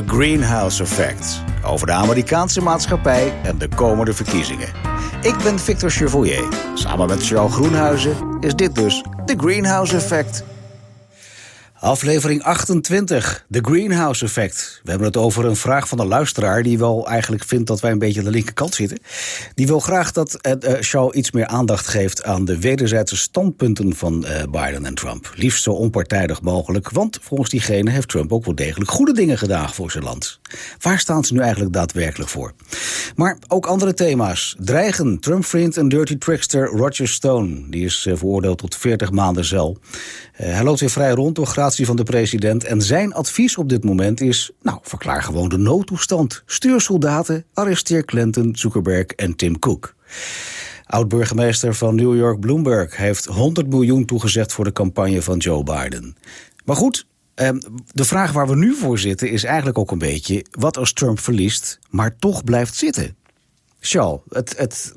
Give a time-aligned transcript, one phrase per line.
[0.00, 1.42] The Greenhouse Effect.
[1.64, 4.68] Over de Amerikaanse maatschappij en de komende verkiezingen.
[5.22, 6.48] Ik ben Victor Chevoyer.
[6.74, 10.44] Samen met Charles Groenhuizen is dit dus The Greenhouse Effect.
[11.80, 14.80] Aflevering 28, The Greenhouse Effect.
[14.82, 16.62] We hebben het over een vraag van een luisteraar...
[16.62, 18.98] die wel eigenlijk vindt dat wij een beetje aan de linkerkant zitten.
[19.54, 22.24] Die wil graag dat uh, Shaw iets meer aandacht geeft...
[22.24, 25.32] aan de wederzijdse standpunten van uh, Biden en Trump.
[25.34, 27.90] Liefst zo onpartijdig mogelijk, want volgens diegene...
[27.90, 30.40] heeft Trump ook wel degelijk goede dingen gedaan voor zijn land.
[30.80, 32.52] Waar staan ze nu eigenlijk daadwerkelijk voor?
[33.16, 34.56] Maar ook andere thema's.
[34.58, 37.62] Dreigen Trump-vriend en dirty trickster Roger Stone.
[37.68, 39.78] Die is veroordeeld tot 40 maanden cel.
[40.46, 42.64] Hij loopt weer vrij rond door gratis van de president.
[42.64, 46.42] En zijn advies op dit moment is: nou, verklaar gewoon de noodtoestand.
[46.46, 49.94] Stuur soldaten, arresteer Clinton, Zuckerberg en Tim Cook.
[50.84, 56.16] Oud-burgemeester van New York Bloomberg heeft 100 miljoen toegezegd voor de campagne van Joe Biden.
[56.64, 57.58] Maar goed, ehm,
[57.92, 61.18] de vraag waar we nu voor zitten is eigenlijk ook een beetje: wat als Trump
[61.18, 63.16] verliest, maar toch blijft zitten?
[63.80, 64.92] Charles, het, het,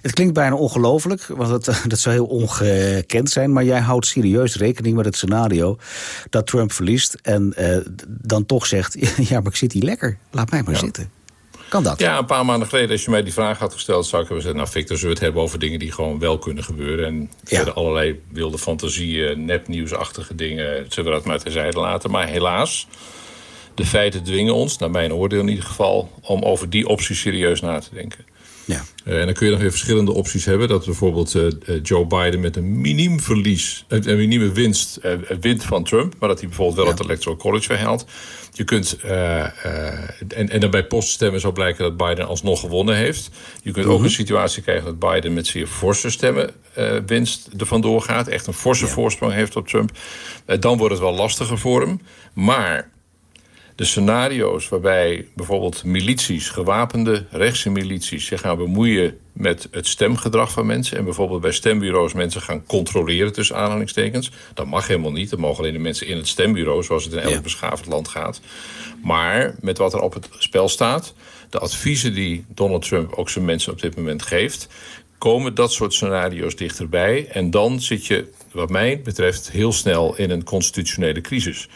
[0.00, 3.52] het klinkt bijna ongelooflijk, want het, dat zou heel ongekend zijn.
[3.52, 5.78] Maar jij houdt serieus rekening met het scenario
[6.30, 7.76] dat Trump verliest en uh,
[8.08, 8.96] dan toch zegt:
[9.28, 10.78] Ja, maar ik zit hier lekker, laat mij maar ja.
[10.78, 11.10] zitten.
[11.68, 11.98] Kan dat?
[11.98, 14.44] Ja, een paar maanden geleden, als je mij die vraag had gesteld, zou ik hebben
[14.44, 17.06] gezegd: Nou, Victor, zullen we het hebben over dingen die gewoon wel kunnen gebeuren?
[17.06, 17.62] En ja.
[17.62, 22.10] allerlei wilde fantasieën, nepnieuwsachtige dingen, zullen we dat maar terzijde laten.
[22.10, 22.88] Maar helaas
[23.78, 27.60] de feiten dwingen ons, naar mijn oordeel in ieder geval, om over die optie serieus
[27.60, 28.24] na te denken.
[28.64, 28.84] Ja.
[29.04, 30.68] Uh, en dan kun je nog weer verschillende opties hebben.
[30.68, 31.50] Dat bijvoorbeeld uh,
[31.82, 35.00] Joe Biden met een miniem verlies, een minieme winst
[35.40, 36.14] wint van Trump.
[36.18, 36.90] Maar dat hij bijvoorbeeld wel ja.
[36.90, 38.06] het Electoral College verhaalt.
[38.52, 43.30] Je kunt, en, en dan bij poststemmen zou blijken dat Biden alsnog gewonnen heeft.
[43.62, 43.94] Je kunt -huh.
[43.94, 46.50] ook een situatie krijgen dat Biden met zeer forse stemmen
[47.06, 48.28] winst er vandoor gaat.
[48.28, 48.92] Echt een forse ja.
[48.92, 49.90] voorsprong heeft op Trump.
[50.60, 52.00] dan wordt het wel lastiger voor hem.
[52.32, 52.90] Maar
[53.78, 60.66] de scenario's waarbij bijvoorbeeld milities, gewapende rechtse milities, zich gaan bemoeien met het stemgedrag van
[60.66, 60.96] mensen.
[60.96, 64.30] En bijvoorbeeld bij stembureaus mensen gaan controleren tussen aanhalingstekens.
[64.54, 65.30] Dat mag helemaal niet.
[65.30, 67.40] Dat mogen alleen de mensen in het stembureau, zoals het in elk ja.
[67.40, 68.40] beschaafd land gaat.
[69.02, 71.14] Maar met wat er op het spel staat,
[71.50, 74.68] de adviezen die Donald Trump ook zijn mensen op dit moment geeft,
[75.18, 77.26] komen dat soort scenario's dichterbij.
[77.26, 81.68] En dan zit je, wat mij betreft, heel snel in een constitutionele crisis.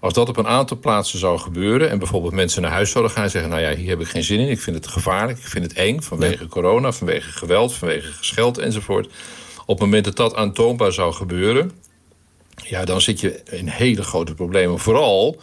[0.00, 1.90] Als dat op een aantal plaatsen zou gebeuren...
[1.90, 3.50] en bijvoorbeeld mensen naar huis zouden gaan en zeggen...
[3.50, 5.38] nou ja, hier heb ik geen zin in, ik vind het gevaarlijk...
[5.38, 6.48] ik vind het eng vanwege ja.
[6.48, 9.06] corona, vanwege geweld, vanwege gescheld enzovoort...
[9.60, 11.70] op het moment dat dat aantoonbaar zou gebeuren...
[12.54, 14.78] ja, dan zit je in hele grote problemen.
[14.78, 15.40] Vooral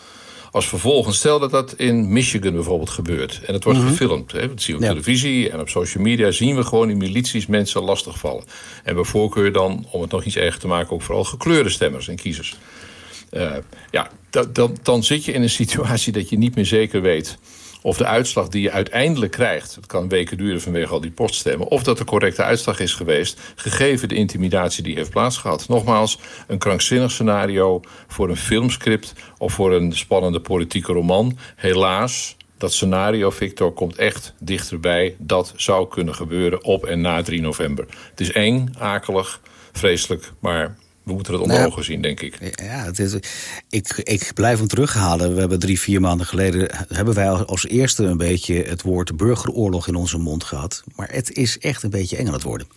[0.52, 3.42] als vervolgens, stel dat dat in Michigan bijvoorbeeld gebeurt...
[3.46, 3.96] en het wordt mm -hmm.
[3.96, 4.94] gefilmd, hè, dat zien we op ja.
[4.94, 6.32] televisie en op social media...
[6.32, 8.44] zien we gewoon die milities mensen lastigvallen.
[8.84, 10.94] En bij voorkeur dan, om het nog iets erger te maken...
[10.94, 12.58] ook vooral gekleurde stemmers en kiezers.
[13.32, 13.56] Uh,
[13.92, 14.10] ja,
[14.54, 17.38] dan, dan zit je in een situatie dat je niet meer zeker weet
[17.88, 19.76] of de uitslag die je uiteindelijk krijgt...
[19.76, 21.68] het kan weken duren vanwege al die poststemmen...
[21.68, 23.40] of dat de correcte uitslag is geweest...
[23.56, 25.68] gegeven de intimidatie die heeft plaatsgehad.
[25.68, 29.14] Nogmaals, een krankzinnig scenario voor een filmscript...
[29.38, 31.38] of voor een spannende politieke roman.
[31.56, 35.16] Helaas, dat scenario, Victor, komt echt dichterbij.
[35.20, 37.86] Dat zou kunnen gebeuren op en na 3 november.
[38.10, 40.78] Het is eng, akelig, vreselijk, maar
[41.08, 42.62] we moeten het onder nou, ogen zien, denk ik.
[42.62, 43.14] Ja, het is,
[43.70, 45.34] ik, ik blijf hem terughalen.
[45.34, 46.70] We hebben drie, vier maanden geleden...
[46.88, 50.84] hebben wij als eerste een beetje het woord burgeroorlog in onze mond gehad.
[50.96, 52.68] Maar het is echt een beetje eng aan het worden.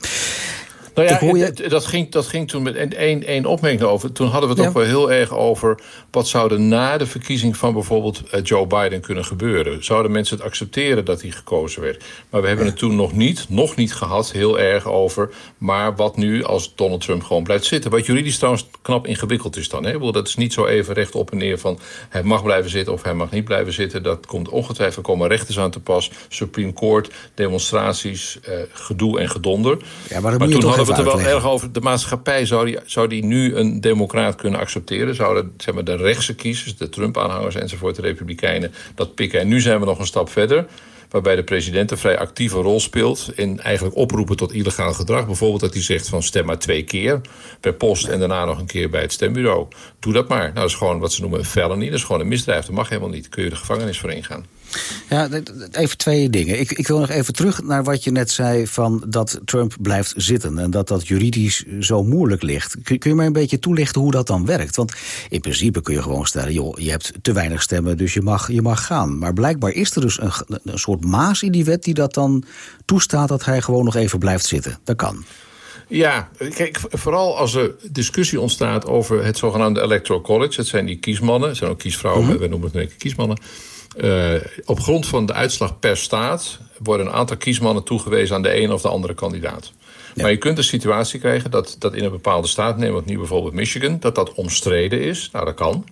[1.08, 1.68] Nou ja, je...
[1.68, 4.12] dat, ging, dat ging toen met één, één opmerking over.
[4.12, 4.68] Toen hadden we het ja.
[4.68, 5.80] ook wel heel erg over...
[6.10, 9.84] wat zou er na de verkiezing van bijvoorbeeld eh, Joe Biden kunnen gebeuren.
[9.84, 12.04] Zouden mensen het accepteren dat hij gekozen werd?
[12.30, 12.70] Maar we hebben ja.
[12.70, 15.30] het toen nog niet, nog niet gehad, heel erg over...
[15.58, 17.90] maar wat nu als Donald Trump gewoon blijft zitten?
[17.90, 19.84] Wat juridisch trouwens knap ingewikkeld is dan.
[19.84, 19.98] Hè?
[19.98, 21.78] Dat is niet zo even recht op en neer van...
[22.08, 24.02] hij mag blijven zitten of hij mag niet blijven zitten.
[24.02, 26.10] Dat komt ongetwijfeld komen rechters aan te pas.
[26.28, 29.78] Supreme Court, demonstraties, eh, gedoe en gedonder.
[30.08, 31.72] Ja, maar, maar toen hadden we het er wel erg over.
[31.72, 35.14] De maatschappij, zou die, zou die nu een democraat kunnen accepteren?
[35.14, 39.40] Zouden zeg maar, de rechtse kiezers, de Trump-aanhangers enzovoort, de republikeinen, dat pikken?
[39.40, 40.66] En nu zijn we nog een stap verder
[41.10, 43.30] waarbij de president een vrij actieve rol speelt...
[43.34, 45.26] in eigenlijk oproepen tot illegaal gedrag.
[45.26, 47.20] Bijvoorbeeld dat hij zegt van stem maar twee keer
[47.60, 48.06] per post...
[48.06, 49.66] en daarna nog een keer bij het stembureau.
[49.98, 50.42] Doe dat maar.
[50.42, 51.84] Nou, dat is gewoon wat ze noemen een felony.
[51.84, 52.64] Dat is gewoon een misdrijf.
[52.64, 53.28] Dat mag helemaal niet.
[53.28, 54.46] Kun je de gevangenis voor ingaan.
[55.08, 55.28] Ja,
[55.70, 56.60] even twee dingen.
[56.60, 58.66] Ik, ik, wil nog even terug naar wat je net zei...
[58.66, 62.76] van dat Trump blijft zitten en dat dat juridisch zo moeilijk ligt.
[62.82, 64.76] Kun, kun je mij een beetje toelichten hoe dat dan werkt?
[64.76, 64.92] Want
[65.28, 66.52] in principe kun je gewoon stellen...
[66.52, 69.18] joh, je hebt te weinig stemmen, dus je mag, je mag gaan.
[69.18, 70.32] Maar blijkbaar is er dus een,
[70.64, 71.82] een soort maas in die wet...
[71.82, 72.44] die dat dan
[72.84, 74.78] toestaat dat hij gewoon nog even blijft zitten.
[74.84, 75.24] Dat kan.
[75.88, 80.56] Ja, kijk, vooral als er discussie ontstaat over het zogenaamde Electoral College.
[80.56, 82.38] Dat zijn die kiesmannen, dat zijn ook kiesvrouwen, mm -hmm.
[82.38, 83.38] we noemen het een kiesmannen
[84.64, 88.72] op grond van de uitslag per staat worden een aantal kiesmannen toegewezen aan de een
[88.72, 89.72] of de andere kandidaat.
[90.14, 93.16] Maar je kunt een situatie krijgen dat, dat in een bepaalde staat, neem wat nu
[93.16, 95.28] bijvoorbeeld Michigan, dat dat omstreden is.
[95.32, 95.84] Nou, dat kan.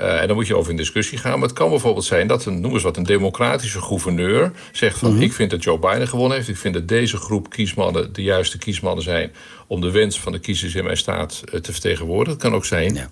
[0.00, 1.38] Uh, en dan moet je over in discussie gaan.
[1.38, 5.12] Maar het kan bijvoorbeeld zijn dat een, noem eens wat, een democratische gouverneur zegt van
[5.12, 5.22] mhm.
[5.22, 6.48] ik vind dat Joe Biden gewonnen heeft.
[6.48, 9.32] Ik vind dat deze groep kiesmannen de juiste kiesmannen zijn
[9.66, 12.32] om de wens van de kiezers in mijn staat uh, te vertegenwoordigen.
[12.32, 13.10] Het kan ook zijn ja.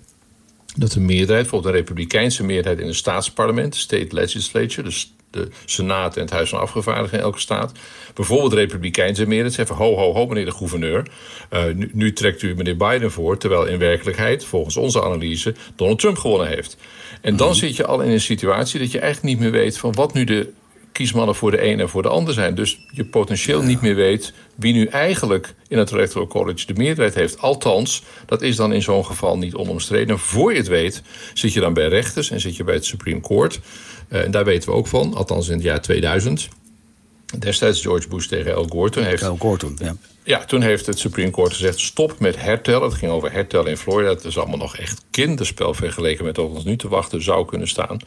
[0.75, 6.15] Dat de meerderheid, bijvoorbeeld een republikeinse meerderheid in een staatsparlement, state legislature, dus de Senaat
[6.15, 7.71] en het Huis van Afgevaardigden in elke staat.
[8.13, 11.07] Bijvoorbeeld Republikeinse meerderheid zeggen: ho, ho, ho, meneer de gouverneur.
[11.53, 15.99] Uh, nu, nu, trekt u meneer Biden voor, terwijl in werkelijkheid, volgens onze analyse, Donald
[15.99, 16.77] Trump gewonnen heeft.
[17.21, 17.57] En dan mhm.
[17.57, 20.23] zit je al in een situatie dat je eigenlijk niet meer weet van wat nu
[20.23, 20.51] de
[20.91, 22.55] kiesmannen voor de een en voor de ander zijn.
[22.55, 27.15] Dus je potentieel niet meer weet wie nu eigenlijk in het Electoral College de meerderheid
[27.15, 27.39] heeft.
[27.39, 30.19] Althans, dat is dan in zo'n geval niet onomstreden.
[30.19, 31.01] Voor je het weet,
[31.33, 33.59] zit je dan bij rechters en zit je bij het Supreme Court.
[34.09, 36.49] Uh, en daar weten we ook van, althans in het jaar 2000.
[37.39, 38.89] Destijds George Bush tegen Al Gore.
[38.89, 39.95] Toen heeft, Al Gore toen, ja.
[40.23, 42.89] Ja, toen heeft het Supreme Court gezegd: stop met hertellen.
[42.89, 44.09] Het ging over hertellen in Florida.
[44.09, 47.67] Het is allemaal nog echt kinderspel vergeleken met wat ons nu te wachten zou kunnen
[47.67, 47.99] staan.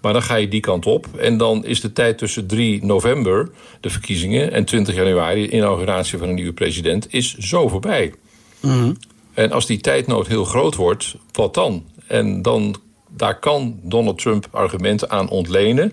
[0.00, 1.06] Maar dan ga je die kant op.
[1.18, 6.18] En dan is de tijd tussen 3 november, de verkiezingen, en 20 januari, de inauguratie
[6.18, 8.14] van een nieuwe president, is zo voorbij.
[8.60, 8.96] Mm
[9.34, 11.84] En als die tijdnood heel groot wordt, wat dan?
[12.06, 12.76] En dan,
[13.08, 15.92] daar kan Donald Trump argumenten aan ontlenen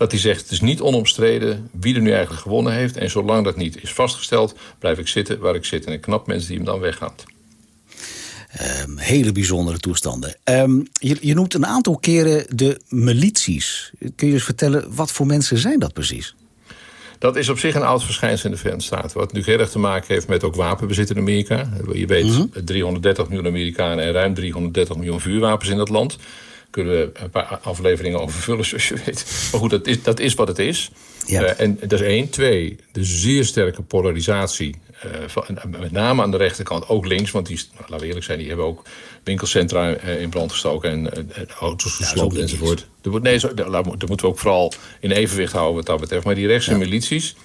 [0.00, 2.96] dat hij zegt: het is niet onomstreden wie er nu eigenlijk gewonnen heeft.
[2.96, 5.86] En zolang dat niet is vastgesteld, blijf ik zitten waar ik zit.
[5.86, 7.24] En ik knap mensen die hem dan weggaat.
[8.84, 10.36] Um, hele bijzondere toestanden.
[10.44, 13.92] Um, je, je, noemt een aantal keren de milities.
[14.16, 16.34] Kun je eens vertellen, wat voor mensen zijn dat precies?
[17.18, 19.18] Dat is op zich een oud verschijnsel in de Verenigde Staten.
[19.18, 21.70] Wat natuurlijk heel erg te maken heeft met ook wapenbezit in Amerika.
[21.92, 22.64] Je weet, mm -hmm.
[22.64, 26.18] 330 miljoen Amerikanen en ruim 330 miljoen vuurwapens in dat land
[26.70, 29.48] kunnen we een paar afleveringen over vullen, zoals je weet.
[29.50, 30.90] Maar goed, dat is, dat is wat het is.
[31.26, 31.42] Ja.
[31.42, 32.30] Uh, en dat is één.
[32.30, 34.76] Twee, de zeer sterke polarisatie.
[35.06, 37.30] Uh, van, met name aan de rechterkant, ook links.
[37.30, 38.82] Want die, nou, laten we eerlijk zijn, die hebben ook
[39.24, 40.90] winkelcentra uh, in brand gestoken...
[40.90, 42.86] en auto's gesloopt ja, enzovoort.
[43.02, 46.24] Er, nee, zo, daar, daar, moeten we ook vooral in evenwicht houden wat dat betreft.
[46.24, 46.76] Maar die rechtse ja.
[46.76, 47.36] milities...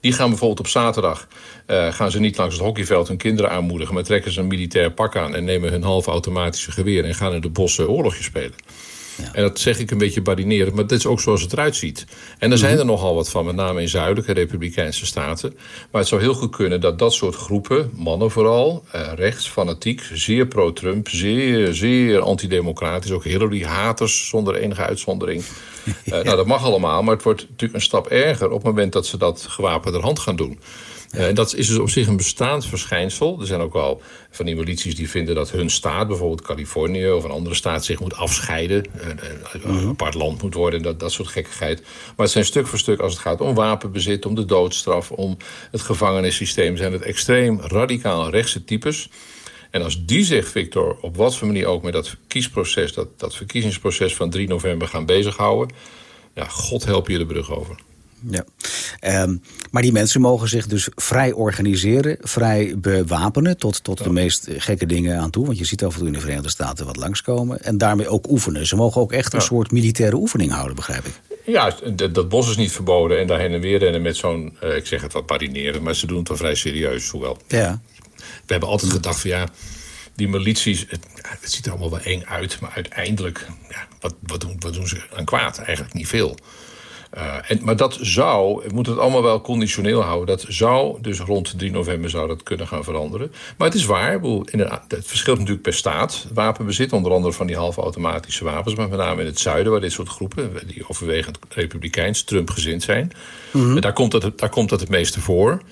[0.00, 1.28] Die gaan bijvoorbeeld op zaterdag
[1.66, 4.92] uh, gaan ze niet langs het hockeyveld hun kinderen aanmoedigen, maar trekken ze een militair
[4.92, 8.54] pak aan en nemen hun half automatische geweer en gaan in de bossen oorlogje spelen.
[9.16, 9.34] Ja.
[9.34, 12.06] En dat zeg ik een beetje barinerend, maar dit is ook zoals het eruit ziet.
[12.38, 12.80] En er zijn mhm.
[12.80, 15.52] er nogal wat van, met name in zuidelijke republikeinse staten.
[15.90, 20.02] Maar het zou heel goed kunnen dat dat soort groepen, mannen vooral, eh, rechts, fanatiek,
[20.12, 25.44] zeer pro-Trump, zeer, zeer antidemocratisch, ook Hillary-haters zonder enige uitzondering.
[25.84, 28.92] Uh, nou, dat mag allemaal, maar het wordt natuurlijk een stap erger op het moment
[28.92, 30.58] dat ze dat gewapende hand gaan doen.
[31.16, 33.40] Uh, dat is dus op zich een bestaand verschijnsel.
[33.40, 37.24] Er zijn ook al van die milities die vinden dat hun staat, bijvoorbeeld Californië of
[37.24, 38.84] een andere staat, zich moet afscheiden.
[38.96, 41.80] Uh, een apart land moet worden, dat, dat soort gekkigheid.
[41.80, 45.36] Maar het zijn stuk voor stuk, als het gaat om wapenbezit, om de doodstraf, om
[45.70, 49.10] het gevangenissysteem, zijn het extreem radicaal rechtse types.
[49.70, 53.36] En als die zich, Victor, op wat voor manier ook met dat kiesproces, dat, dat
[53.36, 55.76] verkiezingsproces van 3 november gaan bezighouden,
[56.34, 57.76] ja, God help je de brug over.
[58.28, 58.44] Ja.
[59.22, 64.48] Um, maar die mensen mogen zich dus vrij organiseren, vrij bewapenen tot, tot de meest
[64.50, 65.46] gekke dingen aan toe.
[65.46, 67.62] Want je ziet af en toe in de Verenigde Staten wat langskomen.
[67.62, 68.66] En daarmee ook oefenen.
[68.66, 71.20] Ze mogen ook echt een soort militaire oefening houden, begrijp ik.
[71.44, 71.74] Ja,
[72.10, 73.18] dat bos is niet verboden.
[73.18, 75.94] En daar heen en weer rennen met zo'n, uh, ik zeg het wat marineren, maar
[75.94, 77.08] ze doen het wel vrij serieus.
[77.08, 77.38] Hoewel.
[77.48, 77.80] Ja.
[78.16, 79.48] We hebben altijd gedacht van ja,
[80.14, 81.06] die milities, het,
[81.40, 82.60] het, ziet er allemaal wel eng uit.
[82.60, 85.58] Maar uiteindelijk, ja, wat, wat, doen, wat doen ze aan kwaad?
[85.58, 86.36] Eigenlijk niet veel.
[87.16, 90.26] Uh, en, maar dat zou, we moeten het allemaal wel conditioneel houden.
[90.26, 93.32] Dat zou, dus rond 3 november zou dat kunnen gaan veranderen.
[93.56, 96.26] Maar het is waar, het verschilt natuurlijk per staat.
[96.34, 98.74] Wapenbezit, onder andere van die halfautomatische wapens.
[98.74, 103.12] Maar met name in het zuiden, waar dit soort groepen, die overwegend republikeins, Trump-gezind zijn.
[103.50, 105.62] Mm daar, komt dat, daar komt dat het meeste voor.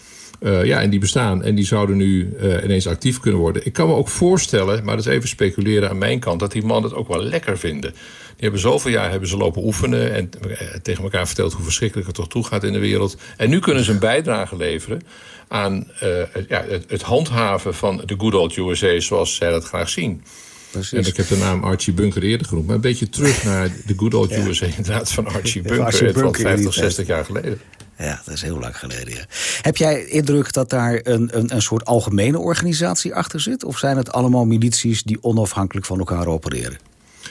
[0.40, 1.42] Uh, ja, en die bestaan.
[1.42, 3.66] En die zouden nu uh, ineens actief kunnen worden.
[3.66, 6.40] Ik kan me ook voorstellen, maar dat is even speculeren aan mijn kant...
[6.40, 7.90] dat die mannen het ook wel lekker vinden.
[7.90, 8.00] Die
[8.38, 10.14] hebben zoveel jaar hebben ze lopen oefenen...
[10.14, 13.16] en eh, tegen elkaar verteld hoe verschrikkelijk het toch toe gaat in de wereld.
[13.36, 15.00] En nu kunnen ze een bijdrage leveren
[15.48, 16.10] aan uh,
[16.48, 19.00] ja, het, het, handhaven van de good old USA...
[19.00, 20.22] zoals zij dat graag zien.
[20.70, 20.98] Precies.
[20.98, 22.66] En ik heb de naam Archie Bunker eerder genoemd.
[22.66, 24.46] Maar een beetje terug naar de good old ja.
[24.46, 25.84] USA inderdaad van Archie Bunker.
[25.84, 27.60] Archie Bunker 50, 60 jaar geleden.
[27.98, 29.14] Ja, dat is heel lang geleden.
[29.14, 29.24] Ja.
[29.62, 33.64] Heb jij indruk dat daar een, een, een soort algemene organisatie achter zit?
[33.64, 36.78] Of zijn het allemaal milities die onafhankelijk van elkaar opereren?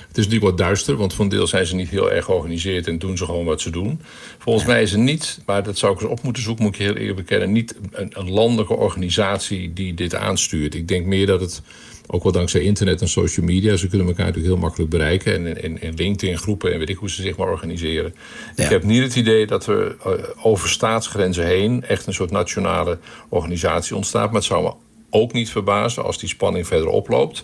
[0.08, 3.00] Het is natuurlijk wat duister, want van deel zijn ze niet heel erg georganiseerd en
[3.00, 4.02] doen ze gewoon wat ze doen.
[4.38, 6.82] Volgens mij is het niet, maar dat zou ik eens op moeten zoeken, moet ik
[6.82, 10.76] heel eerlijk bekennen, niet een, een landelijke organisatie die dit aanstuurt.
[10.76, 11.62] Ik denk meer dat het
[12.08, 13.76] Ook wel dankzij internet en social media.
[13.76, 15.34] Ze kunnen elkaar natuurlijk heel makkelijk bereiken.
[15.34, 18.16] En in, in LinkedIn groepen en weet ik hoe ze zich maar organiseren.
[18.56, 19.96] Ik heb niet het idee dat er
[20.42, 22.98] over staatsgrenzen heen echt een soort nationale
[23.30, 24.26] organisatie ontstaat.
[24.26, 24.74] Maar het zou me
[25.10, 27.44] ook niet verbazen als die spanning verder oploopt.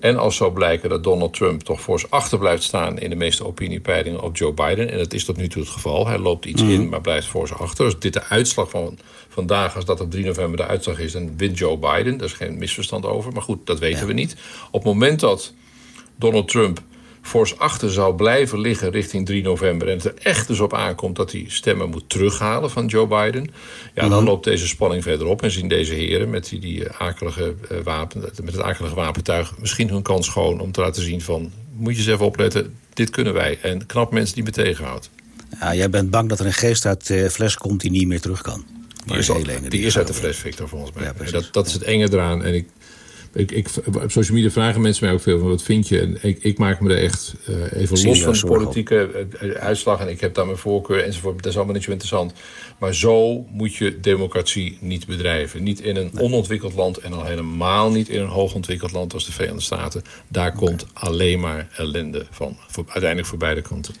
[0.00, 3.16] En als zou blijken dat Donald Trump toch voor zich achter blijft staan in de
[3.16, 4.90] meeste opiniepeilingen op Joe Biden.
[4.90, 6.06] En dat is tot nu toe het geval.
[6.06, 6.70] Hij loopt iets mhm.
[6.70, 7.84] in, maar blijft voor zich achter.
[7.84, 11.36] Als dit de uitslag van vandaag, als dat op 3 november de uitslag is, dan
[11.36, 12.16] wint Joe Biden.
[12.16, 13.32] Daar is geen misverstand over.
[13.32, 14.36] Maar goed, dat weten we niet.
[14.70, 15.52] Op het moment dat
[16.16, 16.82] Donald Trump
[17.22, 19.88] fors achter zou blijven liggen richting 3 november...
[19.88, 23.50] en het er echt dus op aankomt dat hij stemmen moet terughalen van Joe Biden...
[23.94, 24.24] ja, dan mhm.
[24.24, 28.20] loopt deze spanning verder op en zien deze heren met, die, die akelige, uh, wapen,
[28.20, 29.58] met het akelige wapentuig...
[29.58, 31.52] misschien hun kans schoon om te laten zien van...
[31.72, 33.58] moet je eens even opletten, dit kunnen wij.
[33.62, 35.10] En knap mensen die me tegenhoudt.
[35.60, 38.20] Ja, jij bent bang dat er een geest uit de fles komt die niet meer
[38.20, 38.64] terug kan.
[39.06, 39.30] Die is,
[39.68, 41.04] die is uit de fles, Victor, volgens mij.
[41.04, 42.44] Ja, dat, dat is het enge eraan.
[42.44, 42.68] En ik,
[43.32, 46.00] ik, ik, op social media vragen mensen mij ook veel van wat vind je.
[46.00, 50.00] En ik, ik maak me er echt uh, even los van de politieke uh, uitslag.
[50.00, 51.36] En ik heb daar mijn voorkeur enzovoort.
[51.36, 52.32] Dat is allemaal niet zo interessant.
[52.78, 55.62] Maar zo moet je democratie niet bedrijven.
[55.62, 59.32] Niet in een onontwikkeld land en al helemaal niet in een hoogontwikkeld land als de
[59.32, 60.02] Verenigde Staten.
[60.28, 62.56] Daar komt alleen maar ellende van.
[62.68, 63.94] Voor, uiteindelijk voor beide kanten.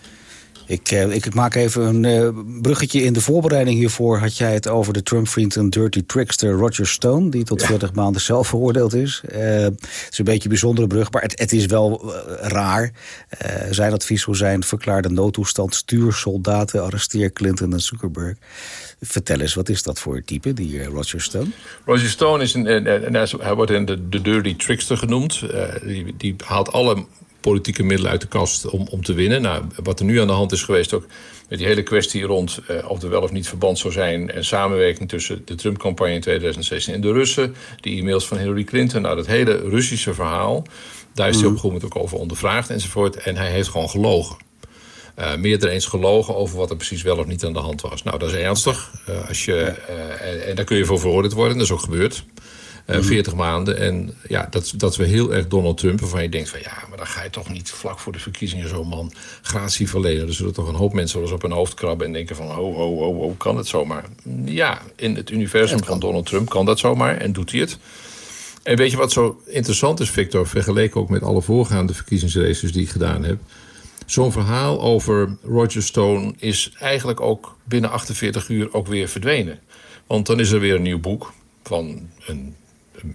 [0.70, 3.02] Ik, eh, ik, maak even een uh, bruggetje.
[3.02, 7.30] In de voorbereiding hiervoor had jij het over de Trump-vriend en dirty trickster Roger Stone...
[7.30, 9.22] die tot 40 maanden zelf veroordeeld is.
[9.32, 12.92] Uh, het is een beetje een bijzondere brug, maar het, het is wel raar.
[13.70, 15.74] zijn advies zou zijn, verklaar de noodtoestand...
[15.74, 18.36] stuur soldaten, arresteer Clinton en Zuckerberg.
[19.00, 21.48] Vertel eens, wat is dat voor type, die Roger Stone?
[21.84, 22.64] Roger Stone is een,
[23.40, 25.42] hij wordt in de, de dirty trickster genoemd.
[25.82, 27.04] die, die haalt alle
[27.40, 29.42] politieke middelen uit de kast om, om te winnen.
[29.42, 31.06] Nou, wat er nu aan de hand is geweest ook
[31.48, 34.30] met die hele kwestie rond uh, of er wel of niet verband zou zijn...
[34.30, 37.54] en samenwerking tussen de Trump-campagne in 2016 en de Russen...
[37.80, 40.64] die e-mails van Hillary Clinton, nou dat hele Russische verhaal...
[41.14, 43.16] daar is hij op een gegeven moment ook over ondervraagd enzovoort...
[43.16, 44.36] en hij heeft gewoon gelogen.
[45.18, 48.02] Uh, meerdere eens gelogen over wat er precies wel of niet aan de hand was.
[48.02, 48.90] Nou, dat is ernstig.
[49.08, 49.56] Uh, als je,
[50.20, 52.24] en, en daar kun je voor veroordeeld worden, dat is ook gebeurd.
[52.98, 53.42] 40 mhm.
[53.42, 53.78] maanden.
[53.78, 56.98] En ja, dat, dat we heel erg Donald Trump, waarvan je denkt van ja, maar
[56.98, 60.26] dan ga je toch niet vlak voor de verkiezingen zo'n man gratie verlenen.
[60.26, 62.46] Er zullen toch een hoop mensen wel eens op hun hoofd krabben en denken van
[62.46, 64.04] ho, ho, ho, ho, kan het zomaar?
[64.44, 67.78] Ja, in het universum van Donald Trump kan dat zomaar en doet hij het.
[68.62, 72.82] En weet je wat zo interessant is, Victor, vergeleken ook met alle voorgaande verkiezingsraces die
[72.82, 73.38] ik gedaan heb.
[74.06, 79.58] Zo'n verhaal over Roger Stone is eigenlijk ook binnen 48 uur ook weer verdwenen.
[80.06, 81.32] Want dan is er weer een nieuw boek
[81.62, 82.54] van een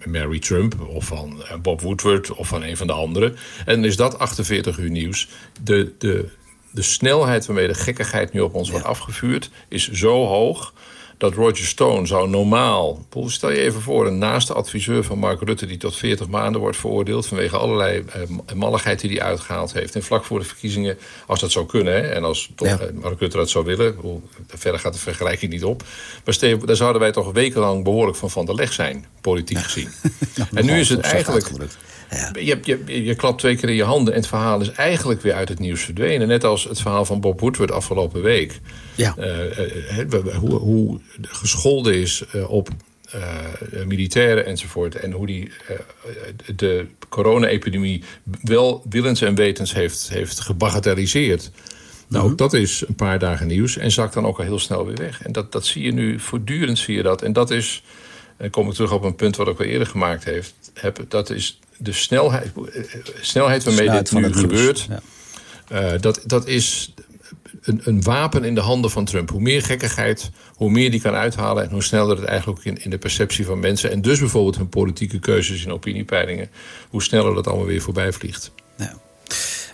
[0.04, 3.36] Mary Trump of van eh, Bob Woodward of van een van de anderen.
[3.66, 5.28] En dan is dat 48 uur nieuws.
[5.62, 6.28] De, de,
[6.70, 10.72] de snelheid waarmee de gekkigheid nu op ons wordt afgevuurd is zo hoog
[11.18, 13.04] dat Roger Stone zou normaal...
[13.26, 15.66] Stel je even voor, een naaste adviseur van Mark Rutte...
[15.66, 17.26] die tot 40 maanden wordt veroordeeld...
[17.26, 19.94] vanwege allerlei eh, malligheid die hij uitgehaald heeft.
[19.94, 21.92] En vlak voor de verkiezingen, als dat zou kunnen...
[21.92, 23.96] Hè, en als toch, eh, Mark Rutte dat zou willen...
[24.46, 25.82] Verder gaat de vergelijking niet op...
[26.24, 29.06] maar Steve, daar zouden wij toch wekenlang behoorlijk van van de leg zijn...
[29.20, 29.88] politiek gezien.
[30.54, 31.52] en nu is het eigenlijk...
[32.10, 32.30] Ja.
[32.40, 35.34] Je, je, je klapt twee keer in je handen en het verhaal is eigenlijk weer
[35.34, 36.28] uit het nieuws verdwenen.
[36.28, 38.60] Net als het verhaal van Bob Woodward afgelopen week.
[38.94, 39.14] Ja.
[39.18, 39.58] Uh,
[40.12, 42.68] uh, hoe, hoe gescholden is uh, op
[43.84, 44.94] militairen enzovoort.
[44.94, 45.50] En hoe die
[46.56, 48.02] de corona-epidemie
[48.42, 51.50] wel willens en wetens heeft, heeft gebagatelliseerd.
[52.08, 52.38] Nou, ook mhm.
[52.38, 55.22] dat is een paar dagen nieuws en zakt dan ook al heel snel weer weg.
[55.22, 57.22] En dat, dat zie je nu, voortdurend zie je dat.
[57.22, 57.82] En dat is,
[58.36, 61.30] en kom ik terug op een punt wat ik al eerder gemaakt heeft, heb, dat
[61.30, 62.52] is de snelheid,
[63.20, 64.88] snelheid waarmee dit nu gebeurt.
[64.88, 65.00] Ja.
[65.72, 66.94] Uh, dat, dat is
[67.62, 69.30] een, een, wapen in de handen van Trump.
[69.30, 71.64] Hoe meer gekkigheid, hoe meer die kan uithalen...
[71.64, 73.90] en hoe sneller het eigenlijk in, in de perceptie van mensen...
[73.90, 76.50] en dus bijvoorbeeld hun politieke keuzes in opiniepeilingen...
[76.88, 78.52] hoe sneller dat allemaal weer voorbij vliegt.
[78.76, 78.96] Ja.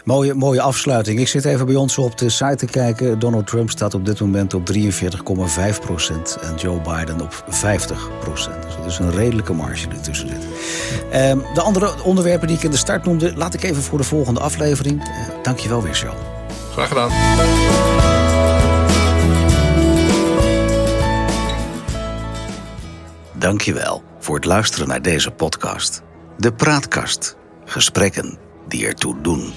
[0.04, 1.20] Mooie, mooie afsluiting.
[1.20, 3.18] Ik zit even bij ons op de site te kijken.
[3.18, 6.38] Donald Trump staat op dit moment op 43,5 procent.
[6.40, 8.62] En Joe Biden op 50 procent.
[8.62, 10.46] Dus dat is een redelijke marge die ertussen zit.
[11.10, 13.36] Ehm, de andere onderwerpen die ik in de start noemde...
[13.36, 15.00] laat ik even voor de volgende aflevering.
[15.00, 15.08] Uh,
[15.42, 16.20] Dank je wel weer, Charles.
[16.72, 17.10] Graag gedaan.
[23.32, 26.02] Dank je wel voor het luisteren naar deze podcast.
[26.36, 27.36] De Praatkast.
[27.64, 29.52] Gesprekken die ertoe doen.